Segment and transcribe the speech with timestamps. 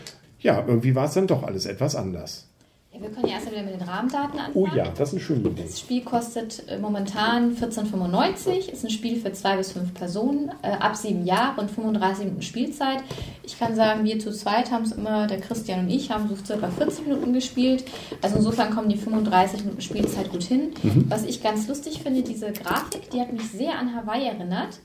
[0.41, 2.52] Ja, irgendwie war es dann doch alles etwas anders.
[2.95, 4.55] Ja wir können ja erst wieder mit den Rahmendaten anfangen.
[4.55, 5.63] Oh ja, das ist eine schöne Idee.
[5.63, 10.73] Das Spiel kostet äh, momentan 14,95, ist ein Spiel für zwei bis fünf Personen, äh,
[10.73, 13.03] ab sieben Jahre und 35 Minuten Spielzeit.
[13.43, 16.37] Ich kann sagen, wir zu zweit haben es immer, der Christian und ich haben so
[16.45, 17.85] circa 40 Minuten gespielt.
[18.21, 20.73] Also insofern kommen die 35 Minuten Spielzeit gut hin.
[21.09, 24.81] Was ich ganz lustig finde, diese Grafik, die hat mich sehr an Hawaii erinnert.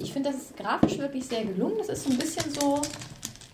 [0.00, 1.74] Ich finde, das ist grafisch wirklich sehr gelungen.
[1.78, 2.80] Das ist so ein bisschen so,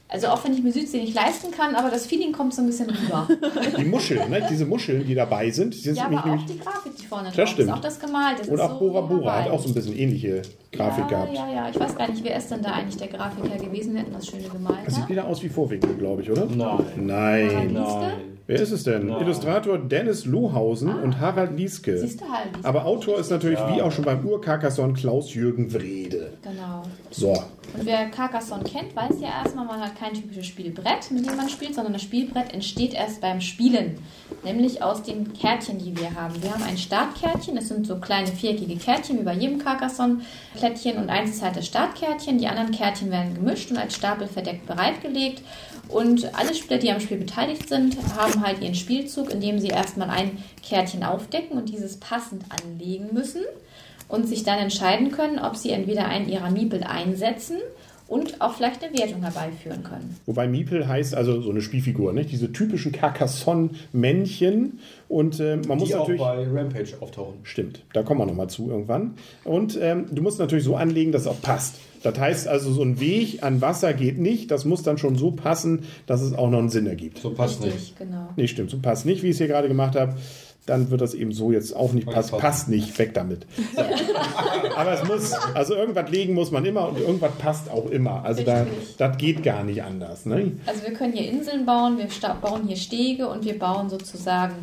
[0.09, 2.67] also auch wenn ich mir Südsee nicht leisten kann, aber das Feeling kommt so ein
[2.67, 3.29] bisschen rüber.
[3.79, 4.47] Die Muscheln, ne?
[4.49, 7.37] diese Muscheln, die dabei sind, die sind Ja, aber auch die Grafik, die vorne Das
[7.37, 7.69] drauf stimmt.
[7.69, 8.41] ist, auch das gemalt.
[8.41, 10.43] Das und ist auch so Bora Bora hat auch so ein bisschen ähnliche
[10.73, 11.35] Grafik ja, gehabt.
[11.35, 13.95] Ja, ja, ich weiß gar nicht, wer ist denn da eigentlich der Grafiker gewesen?
[13.95, 14.79] Wir hätten das schöne gemalt.
[14.87, 15.11] Das sieht ne?
[15.11, 16.47] wieder aus wie Vorwinkel, glaube ich, oder?
[16.47, 16.79] Nein.
[16.97, 17.73] Nein.
[17.73, 18.13] Nein.
[18.47, 19.09] Wer ist es denn?
[19.09, 19.21] Nein.
[19.21, 21.93] Illustrator Dennis Lohausen und Harald Lieske.
[21.97, 21.99] Ah.
[21.99, 22.49] Siehst du halt.
[22.59, 23.77] die- Aber Autor ist natürlich Ja.
[23.77, 26.33] wie auch schon beim Ur-Carcassonne Klaus-Jürgen Wrede.
[26.43, 26.83] Genau.
[27.11, 27.35] So,
[27.75, 31.49] Und wer Carcassonne kennt, weiß ja erstmal, man hat kein typisches Spielbrett, mit dem man
[31.49, 33.99] spielt, sondern das Spielbrett entsteht erst beim Spielen.
[34.43, 36.43] Nämlich aus den Kärtchen, die wir haben.
[36.43, 40.97] Wir haben ein Startkärtchen, das sind so kleine viereckige Kärtchen, wie bei jedem Carcassonne-Plättchen.
[40.97, 44.67] Und eins ist halt das Startkärtchen, die anderen Kärtchen werden gemischt und als Stapel verdeckt
[44.67, 45.43] bereitgelegt.
[45.89, 50.11] Und alle Spieler, die am Spiel beteiligt sind, haben halt ihren Spielzug, indem sie erstmal
[50.11, 53.43] ein Kärtchen aufdecken und dieses passend anlegen müssen
[54.09, 57.57] und sich dann entscheiden können, ob sie entweder einen ihrer Miepel einsetzen
[58.09, 60.17] und auch vielleicht eine Wertung herbeiführen können.
[60.25, 62.33] wobei Miepel heißt also so eine Spielfigur, nicht?
[62.33, 64.79] Diese typischen Carcassonne-Männchen.
[65.09, 66.21] Und äh, man muss Die auch natürlich.
[66.21, 67.35] bei Rampage auftauchen.
[67.43, 69.15] Stimmt, da kommen wir nochmal zu irgendwann.
[69.45, 71.77] Und ähm, du musst natürlich so anlegen, dass es auch passt.
[72.03, 74.51] Das heißt also, so ein Weg an Wasser geht nicht.
[74.51, 77.19] Das muss dann schon so passen, dass es auch noch einen Sinn ergibt.
[77.19, 77.99] So passt Richtig, nicht.
[77.99, 78.29] genau.
[78.37, 80.15] Nee, stimmt, so passt nicht, wie ich es hier gerade gemacht habe.
[80.67, 82.37] Dann wird das eben so jetzt auch nicht passt.
[82.37, 82.69] Passt.
[82.69, 83.47] Nicht, weg damit.
[83.75, 83.83] So.
[84.77, 88.23] Aber es muss, also irgendwas legen muss man immer und irgendwas passt auch immer.
[88.23, 88.67] Also da,
[88.99, 90.27] das geht gar nicht anders.
[90.27, 90.53] Ne?
[90.67, 92.07] Also wir können hier Inseln bauen, wir
[92.43, 94.57] bauen hier Stege und wir bauen sozusagen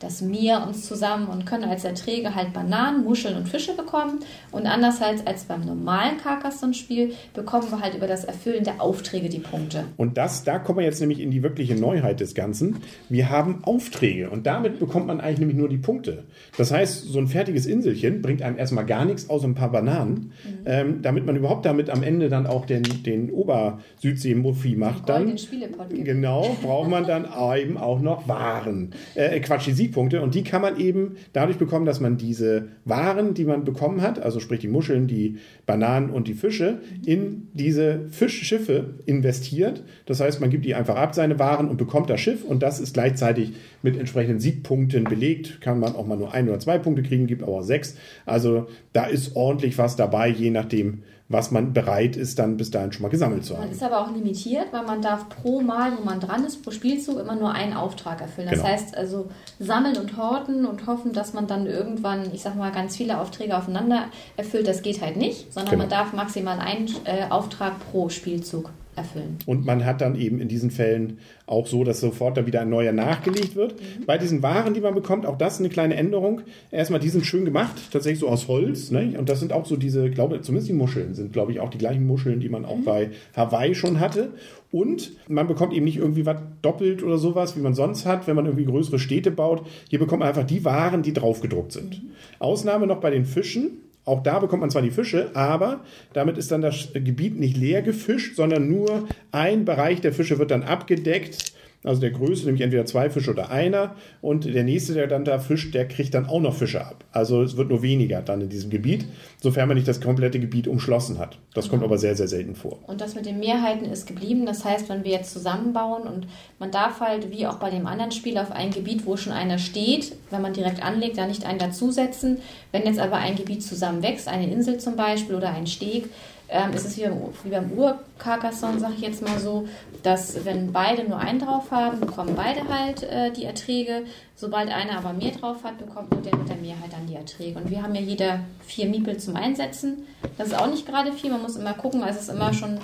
[0.00, 4.20] das Meer uns zusammen und können als Erträge halt Bananen, Muscheln und Fische bekommen.
[4.50, 9.28] Und anders als, als beim normalen Carcassonne-Spiel bekommen wir halt über das Erfüllen der Aufträge
[9.28, 9.84] die Punkte.
[9.98, 12.78] Und das, da kommen wir jetzt nämlich in die wirkliche Neuheit des Ganzen.
[13.10, 16.24] Wir haben Aufträge und damit bekommt man eigentlich nämlich nur die Punkte.
[16.56, 20.32] Das heißt, so ein fertiges Inselchen bringt einem erstmal gar nichts außer ein paar Bananen,
[20.64, 25.10] ähm, damit man überhaupt damit am Ende dann auch den, den Obersüdsee-Muffi macht.
[25.10, 26.06] Dann, Spielepot gibt.
[26.06, 27.26] Genau, braucht man dann
[27.58, 28.94] eben auch noch Waren.
[29.14, 30.22] Äh, Quatsch, die Siegpunkte.
[30.22, 34.20] Und die kann man eben dadurch bekommen, dass man diese Waren, die man bekommen hat,
[34.20, 39.82] also sprich die Muscheln, die Bananen und die Fische, in diese Fischschiffe investiert.
[40.06, 42.44] Das heißt, man gibt die einfach ab, seine Waren, und bekommt das Schiff.
[42.44, 43.52] Und das ist gleichzeitig
[43.82, 45.60] mit entsprechenden Siegpunkten belegt.
[45.60, 47.96] Kann man auch mal nur ein oder zwei Punkte kriegen, gibt aber auch sechs.
[48.26, 52.90] Also da ist ordentlich was dabei, je nachdem, was man bereit ist, dann bis dahin
[52.90, 53.70] schon mal gesammelt zu Man haben.
[53.70, 57.20] ist aber auch limitiert, weil man darf pro Mal, wo man dran ist, pro Spielzug
[57.20, 58.48] immer nur einen Auftrag erfüllen.
[58.50, 58.68] Das Genau.
[58.72, 59.28] heißt also
[59.60, 63.56] sammeln und horten und hoffen, dass man dann irgendwann, ich sag mal, ganz viele Aufträge
[63.56, 64.06] aufeinander
[64.36, 64.66] erfüllt.
[64.66, 65.82] Das geht halt nicht, sondern Genau.
[65.84, 69.38] man darf maximal einen äh, Auftrag pro Spielzug erfüllen.
[69.46, 72.70] Und man hat dann eben in diesen Fällen auch so, dass sofort dann wieder ein
[72.70, 73.74] neuer nachgelegt wird.
[74.06, 76.42] Bei diesen Waren, die man bekommt, auch das eine kleine Änderung.
[76.70, 78.90] Erstmal, die sind schön gemacht, tatsächlich so aus Holz.
[78.90, 79.14] Ne?
[79.18, 81.78] Und das sind auch so diese, glaube zumindest die Muscheln sind, glaube ich, auch die
[81.78, 84.30] gleichen Muscheln, die man auch bei Hawaii schon hatte.
[84.72, 88.36] Und man bekommt eben nicht irgendwie was doppelt oder sowas, wie man sonst hat, wenn
[88.36, 89.66] man irgendwie größere Städte baut.
[89.88, 92.00] Hier bekommt man einfach die Waren, die draufgedruckt sind.
[92.38, 93.78] Ausnahme noch bei den Fischen.
[94.10, 95.84] Auch da bekommt man zwar die Fische, aber
[96.14, 100.50] damit ist dann das Gebiet nicht leer gefischt, sondern nur ein Bereich der Fische wird
[100.50, 101.52] dann abgedeckt.
[101.82, 103.94] Also der größte, nämlich entweder zwei Fische oder einer.
[104.20, 107.04] Und der nächste, der dann da fischt, der kriegt dann auch noch Fische ab.
[107.10, 109.06] Also es wird nur weniger dann in diesem Gebiet,
[109.40, 111.38] sofern man nicht das komplette Gebiet umschlossen hat.
[111.54, 112.78] Das kommt aber sehr, sehr selten vor.
[112.86, 114.44] Und das mit den Mehrheiten ist geblieben.
[114.44, 116.26] Das heißt, wenn wir jetzt zusammenbauen und
[116.58, 119.58] man darf halt, wie auch bei dem anderen Spiel, auf ein Gebiet, wo schon einer
[119.58, 122.38] steht, wenn man direkt anlegt, da nicht einen dazusetzen.
[122.72, 126.10] Wenn jetzt aber ein Gebiet zusammenwächst, eine Insel zum Beispiel oder ein Steg,
[126.50, 129.68] ähm, ist es wie beim, wie beim Ur-Carcassonne, sage ich jetzt mal so,
[130.02, 134.04] dass wenn beide nur einen drauf haben, bekommen beide halt äh, die Erträge.
[134.34, 137.58] Sobald einer aber mehr drauf hat, bekommt nur der mit der Mehrheit dann die Erträge.
[137.58, 140.06] Und wir haben ja jeder vier Miepel zum Einsetzen.
[140.38, 142.78] Das ist auch nicht gerade viel, man muss immer gucken, weil es ist immer schon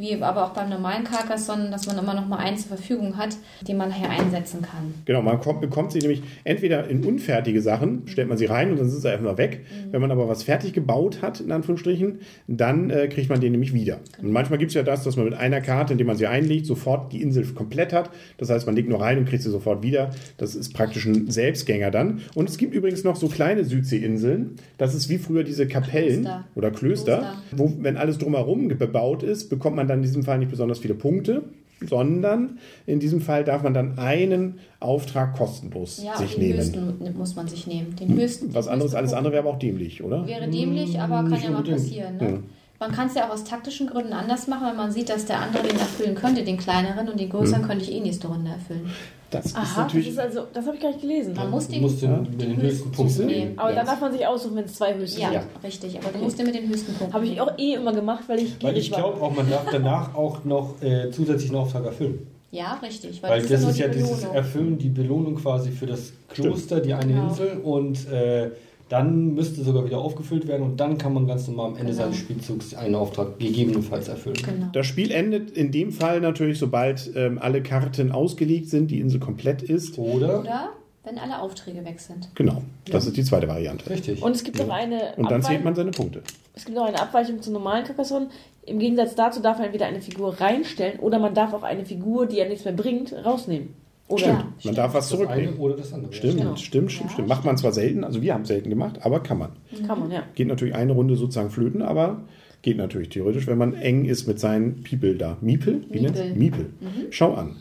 [0.00, 3.36] wie aber auch beim normalen Carcassonne, dass man immer noch mal einen zur Verfügung hat,
[3.60, 4.94] den man hier einsetzen kann.
[5.04, 8.78] Genau, man kommt, bekommt sie nämlich entweder in unfertige Sachen, stellt man sie rein und
[8.78, 9.60] dann sind sie einfach weg.
[9.90, 13.74] Wenn man aber was fertig gebaut hat, in Anführungsstrichen, dann äh, kriegt man den nämlich
[13.74, 13.98] wieder.
[14.22, 16.64] Und manchmal gibt es ja das, dass man mit einer Karte, indem man sie einlegt,
[16.64, 18.08] sofort die Insel komplett hat.
[18.38, 20.10] Das heißt, man legt nur rein und kriegt sie sofort wieder.
[20.38, 22.22] Das ist praktisch ein Selbstgänger dann.
[22.34, 24.56] Und es gibt übrigens noch so kleine Südseeinseln.
[24.78, 26.44] Das ist wie früher diese Kapellen Klöster.
[26.54, 27.42] oder Klöster, Kloster.
[27.56, 30.94] wo, wenn alles drumherum bebaut ist, bekommt man dann in diesem Fall nicht besonders viele
[30.94, 31.42] Punkte,
[31.86, 36.58] sondern in diesem Fall darf man dann einen Auftrag kostenlos Ja, sich den nehmen.
[36.58, 37.96] höchsten muss man sich nehmen.
[37.96, 38.52] Den höchsten.
[38.54, 40.26] Was anderes, alles andere wäre aber auch dämlich, oder?
[40.26, 42.16] Wäre dämlich, aber kann nicht ja mal passieren.
[42.16, 42.24] Ne?
[42.30, 42.38] Ja.
[42.80, 45.38] Man kann es ja auch aus taktischen Gründen anders machen, wenn man sieht, dass der
[45.40, 48.90] andere den erfüllen könnte, den kleineren, und den größeren könnte ich eh nächste Runde erfüllen.
[49.30, 50.08] Das ist Aha, das natürlich.
[50.08, 51.34] ist also, das habe ich gar nicht gelesen.
[51.36, 53.58] Man muss den, musst den, mit den höchsten Punkten nehmen.
[53.58, 53.76] Aber Ja.
[53.76, 55.42] dann darf man sich aussuchen, wenn es zwei höchste Ja, sind.
[55.62, 55.98] richtig.
[55.98, 57.14] Aber du musst den mit den höchsten Punkten.
[57.14, 60.14] Habe ich auch eh immer gemacht, weil ich Weil ich glaube auch, man darf danach
[60.14, 62.26] auch noch äh, zusätzlichen Auftrag erfüllen.
[62.50, 63.22] Ja, richtig.
[63.22, 64.34] Weil das das ja ist nur ja die dieses Belohnung.
[64.36, 67.28] Erfüllen, die Belohnung quasi für das Kloster, die eine Genau.
[67.28, 68.50] Insel und äh,
[68.90, 72.02] dann müsste sogar wieder aufgefüllt werden und dann kann man ganz normal am Ende Genau.
[72.04, 74.36] seines Spielzugs einen Auftrag gegebenenfalls erfüllen.
[74.44, 74.66] Genau.
[74.72, 79.20] Das Spiel endet in dem Fall natürlich, sobald ähm, alle Karten ausgelegt sind, die Insel
[79.20, 79.96] komplett ist.
[79.98, 80.40] Oder?
[80.40, 80.68] Oder
[81.04, 82.28] wenn alle Aufträge weg sind.
[82.34, 83.88] Genau, das ist die zweite Variante.
[83.88, 84.22] Richtig.
[84.22, 86.22] Und es gibt noch eine Und dann zählt Abweich- man seine Punkte.
[86.54, 88.28] es gibt noch eine Abweichung zum normalen Carcassonne.
[88.66, 92.26] Im Gegensatz dazu darf man entweder eine Figur reinstellen oder man darf auch eine Figur,
[92.26, 93.68] die ja nichts mehr bringt, rausnehmen.
[94.10, 94.52] Oder Ja.
[94.64, 95.56] Man darf was zurücknehmen.
[95.58, 96.12] oder das andere.
[96.12, 96.56] Stimmt, Genau.
[96.56, 97.28] stimmt, stimmt, Ja, stimmt.
[97.28, 99.50] Macht man zwar selten, also wir haben es selten gemacht, aber kann man.
[99.86, 100.22] kann man, ja.
[100.34, 102.22] Geht natürlich eine Runde sozusagen flöten, aber
[102.62, 105.38] geht natürlich theoretisch, wenn man eng ist mit seinen People da.
[105.40, 105.84] Miepel?
[105.90, 106.18] Wie nennt's?
[106.20, 106.36] Miepel.
[106.36, 106.66] Miepel.
[107.10, 107.56] Schau an.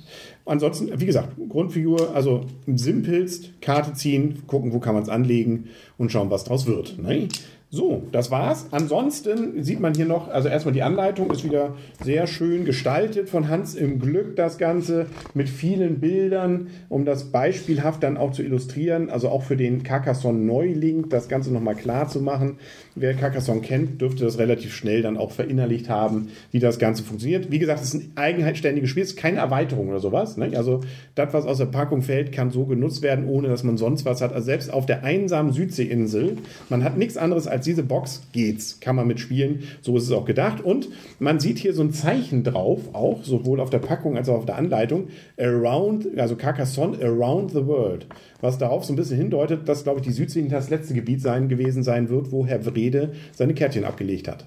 [0.46, 5.66] Ansonsten, wie gesagt, Grundfigur, also simpelst, Karte ziehen, gucken, wo kann man es anlegen
[5.98, 6.98] und schauen, was draus wird.
[7.00, 7.28] Ne?
[7.72, 8.66] So, das war's.
[8.72, 13.48] Ansonsten sieht man hier noch, also erstmal die Anleitung ist wieder sehr schön gestaltet von
[13.48, 15.06] Hans im Glück, das Ganze
[15.36, 20.40] mit vielen Bildern, um das beispielhaft dann auch zu illustrieren, also auch für den Carcassonne
[20.40, 22.58] Neuling das Ganze nochmal klar zu machen.
[22.96, 27.52] Wer Carcassonne kennt, dürfte das relativ schnell dann auch verinnerlicht haben, wie das Ganze funktioniert.
[27.52, 30.38] Wie gesagt, es ist ein eigenständiges Spiel, es ist keine Erweiterung oder sowas.
[30.38, 30.54] Ne?
[30.58, 30.80] Also
[31.14, 34.22] das, was aus der Packung fällt, kann so genutzt werden, ohne dass man sonst was
[34.22, 34.34] hat.
[34.34, 36.38] Also selbst auf der einsamen Südseeinsel,
[36.70, 39.64] man hat nichts anderes als diese Box, geht's, kann man mitspielen.
[39.82, 40.62] So ist es auch gedacht.
[40.62, 40.90] Und
[41.20, 44.46] man sieht hier so ein Zeichen drauf, auch sowohl auf der Packung als auch auf
[44.46, 48.08] der Anleitung, around, also Carcassonne around the world.
[48.42, 51.50] Was darauf so ein bisschen hindeutet, dass, glaube ich, die Südsee das letzte Gebiet sein
[51.50, 54.46] gewesen sein wird, wo Herr Wrede seine Kärtchen abgelegt hat.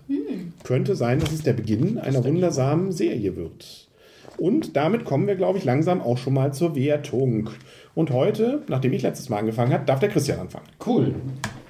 [0.64, 3.88] Könnte sein, dass es der Beginn einer wundersamen Serie wird.
[4.38, 7.50] Und damit kommen wir, glaube ich, langsam auch schon mal zur Wertung.
[7.94, 10.64] Und heute, nachdem ich letztes Mal angefangen habe, darf der Christian anfangen.
[10.84, 11.14] Cool.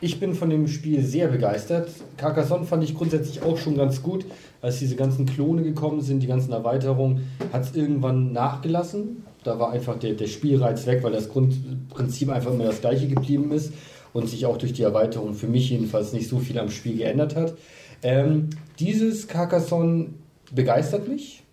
[0.05, 1.89] Ich bin von dem Spiel sehr begeistert.
[2.17, 4.25] Carcassonne fand ich grundsätzlich auch schon ganz gut.
[4.61, 9.23] Als diese ganzen Klone gekommen sind, die ganzen Erweiterungen, hat es irgendwann nachgelassen.
[9.45, 13.53] Da war einfach der, der Spielreiz weg, weil das Grundprinzip einfach immer das gleiche geblieben
[13.53, 13.75] ist
[14.13, 17.37] und sich auch durch die Erweiterung für mich jedenfalls nicht so viel am Spiel geändert
[17.37, 17.55] hat.
[18.03, 20.07] Ähm, dieses Carcassonne
[20.53, 21.45] begeistert mich.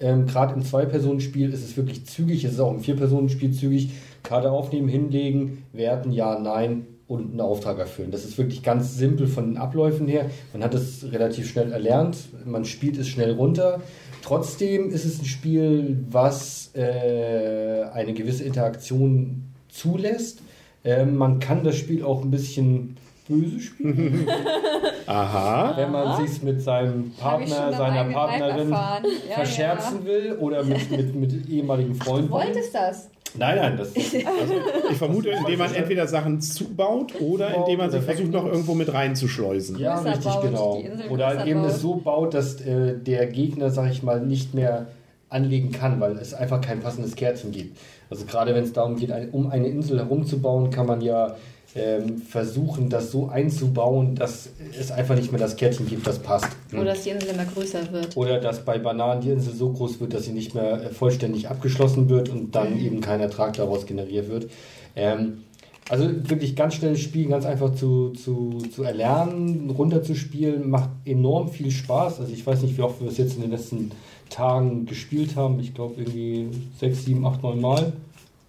[0.00, 3.90] Ähm, Gerade im Zwei-Personen-Spiel ist es wirklich zügig, es ist auch im Vier-Personen-Spiel zügig.
[4.22, 8.10] Karte aufnehmen, hinlegen, werten, ja, nein, und einen Auftrag erfüllen.
[8.10, 10.30] Das ist wirklich ganz simpel von den Abläufen her.
[10.52, 13.80] Man hat es relativ schnell erlernt, man spielt es schnell runter.
[14.22, 20.40] Trotzdem ist es ein Spiel, was äh, eine gewisse Interaktion zulässt.
[20.82, 22.96] Ähm, man kann das Spiel auch ein bisschen
[23.28, 24.26] böse spielen,
[25.06, 25.74] Aha.
[25.76, 28.70] wenn man sich mit seinem Partner, seiner Partnerin.
[28.70, 29.00] Ja,
[29.34, 32.30] verscherzen will oder mit, mit, mit ehemaligen Du Freunden.
[32.30, 33.08] wolltest das.
[33.36, 34.14] Nein, nein, das ist
[34.90, 38.74] Ich vermute, indem man entweder Sachen zubaut oder Zubaut indem man sie versucht, noch irgendwo
[38.74, 39.78] mit reinzuschleusen.
[39.78, 40.82] Ja, größer richtig, baut, genau.
[41.10, 41.70] Oder größer eben baut.
[41.70, 44.86] es so baut, dass äh, der Gegner, sag ich mal, nicht mehr
[45.28, 47.76] anlegen kann, weil es einfach kein passendes Kärtchen gibt.
[48.08, 51.36] Also gerade wenn es darum geht, ein, um eine Insel herumzubauen, kann man ja
[51.76, 56.46] ähm, versuchen, das so einzubauen, dass es einfach nicht mehr das Kärtchen gibt, das passt.
[56.72, 58.16] Oder dass die Insel immer größer wird.
[58.16, 61.48] Oder dass bei Bananen die Insel so groß wird, dass sie nicht mehr äh, vollständig
[61.48, 64.50] abgeschlossen wird und dann eben kein Ertrag daraus generiert wird.
[64.94, 65.44] Ähm,
[65.90, 71.70] also wirklich ganz schnelles Spiel, ganz einfach zu, zu, zu erlernen, runterzuspielen, macht enorm viel
[71.70, 72.20] Spaß.
[72.20, 73.90] Also ich weiß nicht, wie oft wir es jetzt in den letzten
[74.30, 75.60] Tagen gespielt haben.
[75.60, 76.48] Ich glaube irgendwie
[76.80, 77.92] sechs, sieben, acht, neun Mal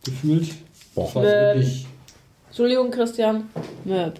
[0.06, 0.50] gefühlt.
[0.94, 1.06] Boah.
[1.06, 1.88] Das war Ähm, wirklich.
[2.56, 3.50] Entschuldigung, Christian.
[3.84, 4.14] Möb.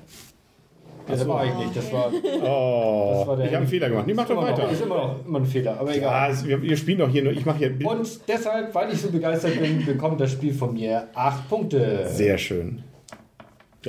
[1.08, 1.78] Das war eigentlich nicht.
[1.78, 2.12] Das war,
[2.44, 4.08] Oh, das war der ich habe einen Fehler gemacht.
[4.08, 4.72] Nee, mach ist doch immer noch- weiter.
[4.72, 6.34] Ist immer noch immer ein Fehler, aber egal.
[6.34, 7.32] Ja, wir, wir spielen doch hier nur.
[7.32, 7.88] Ich mache hier.
[7.88, 12.10] Und deshalb, weil ich so begeistert bin, bekommt das Spiel von mir acht Punkte.
[12.10, 12.84] Sehr schön.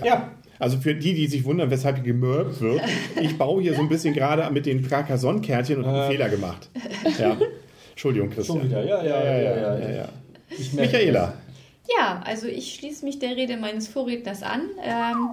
[0.05, 0.29] Ja.
[0.61, 2.83] Also für die, die sich wundern, weshalb hier gemörbt wird,
[3.21, 6.13] ich baue hier so ein bisschen gerade mit den Carcassonne-Kärtchen und habe einen.
[6.13, 6.69] Fehler gemacht.
[7.19, 7.37] Ja.
[7.91, 8.61] Entschuldigung, Christian.
[8.61, 9.91] Schon wieder, ja, ja, ja, ja, ja.
[9.97, 10.09] ja.
[10.57, 11.35] Ich merke Michaela.
[11.97, 14.63] Ja, also ich schließe mich der Rede meines Vorredners an.
[14.83, 15.31] Ähm,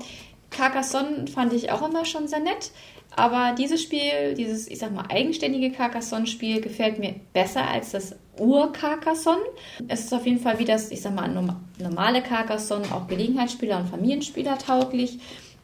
[0.49, 2.71] Carcassonne fand ich auch immer schon sehr nett.
[3.15, 9.43] Aber dieses Spiel, dieses, ich sag mal, eigenständige Carcassonne-Spiel gefällt mir besser als das Ur-Carcassonne.
[9.87, 13.77] Es ist auf jeden Fall wie das, ich sag mal, norm- normale Carcassonne, auch Gelegenheitsspieler
[13.77, 15.19] und Familienspieler tauglich.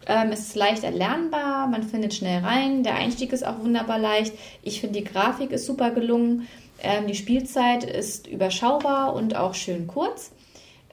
[0.05, 4.33] Ähm, es ist leicht erlernbar, man findet schnell rein, der Einstieg ist auch wunderbar leicht.
[4.61, 6.47] Ich finde, die Grafik ist super gelungen.
[6.81, 10.31] Ähm, die Spielzeit ist überschaubar und auch schön kurz.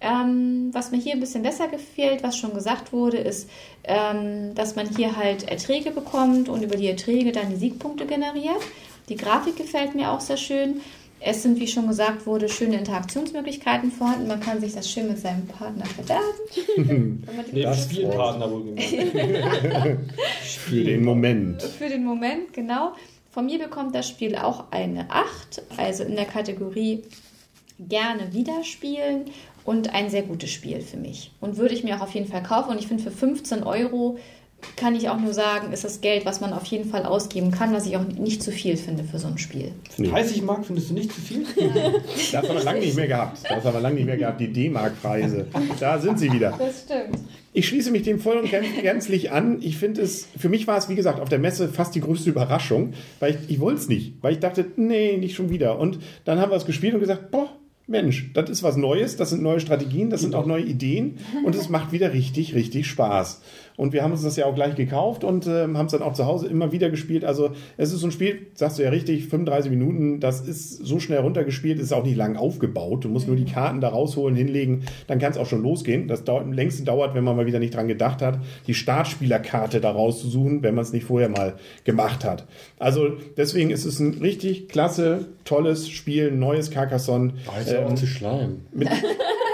[0.00, 3.48] Ähm, was mir hier ein bisschen besser gefällt, was schon gesagt wurde, ist,
[3.84, 8.60] ähm, dass man hier halt Erträge bekommt und über die Erträge dann die Siegpunkte generiert.
[9.08, 10.80] Die Grafik gefällt mir auch sehr schön.
[11.18, 14.28] Es sind, wie schon gesagt wurde, schöne Interaktionsmöglichkeiten vorhanden.
[14.28, 17.22] Man kann sich das schön mit seinem Partner verderben.
[17.52, 19.98] Nee, Das Spielpartner wohlgemerkt.
[20.42, 21.62] Für den Moment.
[21.62, 22.92] Für den Moment, genau.
[23.30, 27.02] Von mir bekommt das Spiel auch eine 8, also in der Kategorie
[27.78, 29.26] gerne wieder spielen
[29.64, 31.32] und ein sehr gutes Spiel für mich.
[31.40, 32.70] Und würde ich mir auch auf jeden Fall kaufen.
[32.70, 34.18] Und ich finde, für 15 Euro
[34.76, 37.74] kann ich auch nur sagen, ist das Geld, was man auf jeden Fall ausgeben kann,
[37.74, 39.72] was ich auch nicht zu viel finde für so ein Spiel.
[39.98, 40.08] Nee.
[40.08, 41.44] 30 Mark findest du nicht zu viel?
[42.32, 43.38] Das haben wir lange nicht mehr gehabt.
[43.44, 44.40] Das haben wir lange nicht mehr gehabt.
[44.40, 45.46] Die D-Mark-Preise.
[45.78, 46.54] Da sind sie wieder.
[46.58, 47.18] Das stimmt.
[47.52, 49.58] Ich schließe mich dem voll und gän- gänzlich an.
[49.62, 52.30] Ich finde es, für mich war es, wie gesagt, auf der Messe fast die größte
[52.30, 54.14] Überraschung, weil ich, ich wollte es nicht.
[54.22, 55.78] Weil ich dachte, nee, nicht schon wieder.
[55.78, 57.48] Und dann haben wir es gespielt und gesagt, boah,
[57.88, 61.54] Mensch, das ist was Neues, das sind neue Strategien, das sind auch neue Ideen und
[61.54, 63.42] es macht wieder richtig, richtig Spaß.
[63.76, 66.14] Und wir haben uns das ja auch gleich gekauft und ähm, haben es dann auch
[66.14, 67.24] zu Hause immer wieder gespielt.
[67.24, 70.98] Also es ist so ein Spiel, sagst du ja richtig, 35 Minuten, das ist so
[70.98, 73.04] schnell runtergespielt, ist auch nicht lang aufgebaut.
[73.04, 76.08] Du musst nur die Karten da rausholen, hinlegen, dann kann es auch schon losgehen.
[76.08, 79.80] Das dauert, am längsten dauert, wenn man mal wieder nicht dran gedacht hat, die Startspielerkarte
[79.80, 81.54] da rauszusuchen, wenn man es nicht vorher mal
[81.84, 82.46] gemacht hat.
[82.78, 87.34] Also deswegen ist es ein richtig klasse, tolles Spiel, neues Carcassonne.
[87.54, 88.62] Also auch zu Schleim.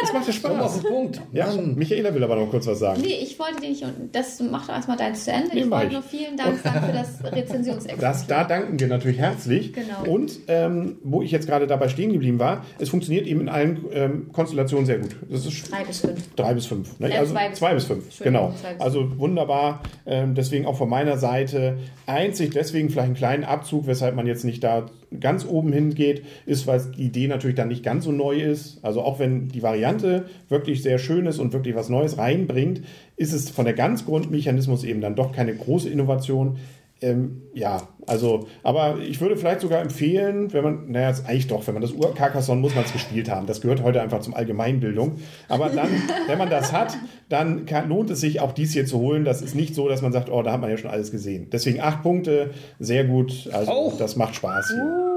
[0.03, 0.83] Es macht ja Komm auf Spaß.
[0.83, 1.21] den Punkt.
[1.33, 1.75] Ja, Mann.
[1.77, 3.01] Michaela will aber noch kurz was sagen.
[3.03, 5.51] Nee, ich wollte dir nicht, das macht doch erstmal deins zu Ende.
[5.55, 5.93] Nee, ich wollte ich.
[5.93, 8.13] nur vielen Dank sagen für das Rezensionsexemplar.
[8.13, 9.73] Das, da danken wir natürlich herzlich.
[9.73, 10.05] Genau.
[10.13, 13.85] Und ähm, wo ich jetzt gerade dabei stehen geblieben war, es funktioniert eben in allen
[13.93, 15.17] ähm, Konstellationen sehr gut.
[15.31, 16.35] Das ist Drei bis fünf.
[16.35, 16.99] drei bis fünf.
[16.99, 17.11] Ne?
[17.13, 18.19] Äh, also zwei bis zwei bis fünf.
[18.21, 18.53] Genau.
[18.61, 19.83] zwei bis Also wunderbar.
[20.07, 24.45] Ähm, deswegen auch von meiner Seite einzig, deswegen vielleicht einen kleinen Abzug, weshalb man jetzt
[24.45, 24.87] nicht da
[25.21, 28.79] ganz oben hingeht, ist, weil die Idee natürlich dann nicht ganz so neu ist.
[28.83, 29.92] Also auch wenn die Variante
[30.49, 32.83] wirklich sehr schön ist und wirklich was Neues reinbringt,
[33.17, 36.59] ist es von der ganz Grundmechanismus eben dann doch keine große Innovation.
[37.03, 41.67] Ähm, ja, also, aber ich würde vielleicht sogar empfehlen, wenn man, naja, jetzt eigentlich doch,
[41.67, 43.47] wenn man das Ur-Carcassonne muss man es gespielt haben.
[43.47, 45.17] Das gehört heute einfach zum Allgemeinbildung.
[45.49, 45.89] Aber dann,
[46.29, 46.97] wenn man das hat,
[47.29, 49.25] dann kann, lohnt es sich auch dies hier zu holen.
[49.25, 51.49] Das ist nicht so, dass man sagt, oh, da hat man ja schon alles gesehen.
[51.51, 53.51] Deswegen acht Punkte, sehr gut.
[53.53, 53.99] Also, Auch?
[53.99, 55.12] das macht Spaß hier.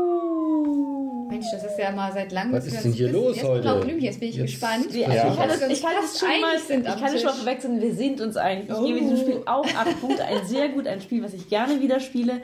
[1.36, 2.54] Mensch, das ist ja mal seit langem.
[2.54, 3.22] Was ist denn hier wissen.
[3.22, 3.76] los Jetzt heute?
[3.82, 4.94] Blümchen, jetzt bin ich Jetzt- gespannt.
[4.94, 5.08] Ja.
[5.10, 7.82] Ich kann wir ich kann fast schon mal, sind ich kann es schon mal verwechseln,
[7.82, 8.66] wir sind uns einig.
[8.70, 8.84] Ich Oh.
[8.86, 12.00] gebe diesem Spiel auch acht Punkte, ein sehr gut, ein Spiel, was ich gerne wieder
[12.00, 12.42] spiele.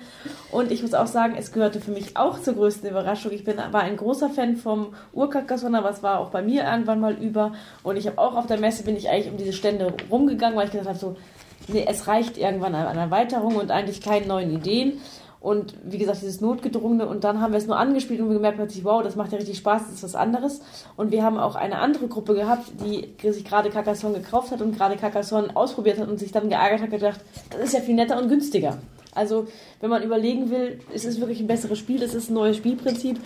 [0.51, 3.31] Und ich muss auch sagen, es gehörte für mich auch zur größten Überraschung.
[3.31, 6.99] Ich bin, war ein großer Fan vom Urkarkasson, aber es war auch bei mir irgendwann
[6.99, 7.53] mal über.
[7.83, 10.65] Und ich habe auch auf der Messe, bin ich eigentlich um diese Stände rumgegangen, weil
[10.65, 11.15] ich gedacht habe, so,
[11.67, 14.99] nee, es reicht irgendwann an Erweiterung und eigentlich keine neuen Ideen.
[15.41, 17.07] Und wie gesagt, dieses Notgedrungene.
[17.07, 19.39] Und dann haben wir es nur angespielt und wir gemerkt plötzlich, wow, das macht ja
[19.39, 20.61] richtig Spaß, das ist was anderes.
[20.95, 24.77] Und wir haben auch eine andere Gruppe gehabt, die sich gerade Carcassonne gekauft hat und
[24.77, 28.21] gerade Carcassonne ausprobiert hat und sich dann geärgert hat, gedacht, das ist ja viel netter
[28.21, 28.77] und günstiger.
[29.13, 29.47] Also,
[29.79, 33.19] wenn man überlegen will, es ist wirklich ein besseres Spiel, es ist ein neues Spielprinzip.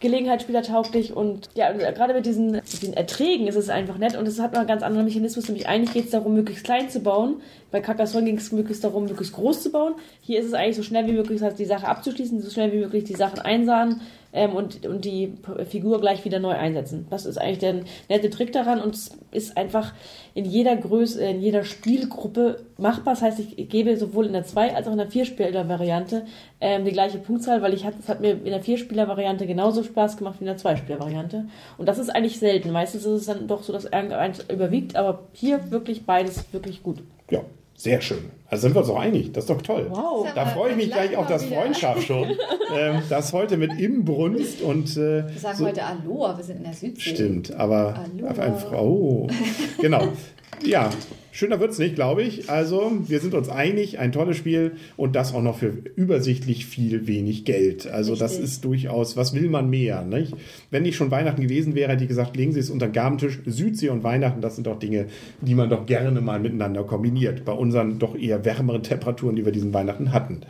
[0.00, 4.28] Gelegenheitsspieler tauglich und ja, gerade mit diesen, mit den Erträgen ist es einfach nett und
[4.28, 7.00] es hat noch einen ganz anderen Mechanismus, nämlich eigentlich geht es darum, möglichst klein zu
[7.00, 7.40] bauen.
[7.70, 9.94] Bei Carcassonne ging es möglichst darum, möglichst groß zu bauen.
[10.20, 13.04] Hier ist es eigentlich so schnell wie möglich, die Sache abzuschließen, so schnell wie möglich
[13.04, 14.02] die Sachen einsahen
[14.36, 15.34] ähm, und, und die
[15.68, 17.06] Figur gleich wieder neu einsetzen.
[17.10, 19.94] Das ist eigentlich der nette Trick daran und es ist einfach
[20.34, 23.14] in jeder Größe, in jeder Spielgruppe machbar.
[23.14, 26.26] Das heißt, ich gebe sowohl in der 2- als auch in der 4-Spieler-Variante
[26.60, 30.18] ähm, die gleiche Punktzahl, weil ich hat, es hat mir in der 4-Spieler-Variante genauso Spaß
[30.18, 31.46] gemacht wie in der 2-Spieler-Variante.
[31.78, 32.70] Und das ist eigentlich selten.
[32.70, 37.02] Meistens ist es dann doch so, dass irgendeins überwiegt, aber hier wirklich beides wirklich gut.
[37.30, 37.40] Ja,
[37.76, 38.30] sehr schön.
[38.48, 39.32] Also sind wir uns auch einig.
[39.32, 39.86] Das ist doch toll.
[39.90, 40.28] Wow.
[40.34, 42.28] Da freue ich mich gleich auf das Freundschaft schon.
[42.76, 46.62] ähm, das heute mit Imbrunst und äh, Wir sagen so- heute Aloha, wir sind in
[46.64, 47.00] der Südsee.
[47.10, 48.28] Stimmt, aber Hallo.
[48.28, 48.86] auf eine Frau.
[48.88, 49.26] Oh.
[49.80, 50.08] Genau.
[50.64, 50.90] Ja,
[51.32, 52.50] schöner wird's nicht, glaube ich.
[52.50, 57.06] Also, wir sind uns einig, ein tolles Spiel und das auch noch für übersichtlich viel
[57.06, 57.86] wenig Geld.
[57.86, 58.46] Also, das Richtig.
[58.46, 60.02] ist durchaus, was will man mehr?
[60.02, 60.34] Nicht?
[60.70, 63.38] Wenn nicht schon Weihnachten gewesen wäre, hätte ich gesagt, legen Sie es unter den Gabentisch.
[63.46, 65.06] Südsee und Weihnachten, das sind doch Dinge,
[65.40, 67.44] die man doch gerne mal miteinander kombiniert.
[67.44, 70.40] Bei unseren doch eher wärmeren Temperaturen, die wir diesen Weihnachten hatten.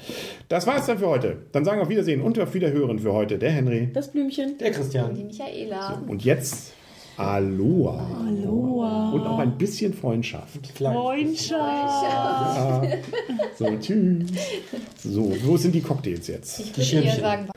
[0.48, 1.38] Das war's dann für heute.
[1.52, 3.38] Dann sagen wir auf Wiedersehen und auf Wiederhören für heute.
[3.38, 3.88] Der Henry.
[3.92, 4.56] Das Blümchen.
[4.58, 5.26] Der Die Christian.
[5.26, 6.02] Michaela.
[6.06, 6.75] Und jetzt
[7.16, 8.24] Aloha.
[8.26, 9.10] Aloha.
[9.12, 10.66] Und auch ein bisschen Freundschaft.
[10.74, 11.54] Freundschaft.
[13.58, 14.26] So, tschüss.
[15.02, 16.60] So, wo sind die Cocktails jetzt?
[16.60, 17.48] Ich Die würde eher sagen,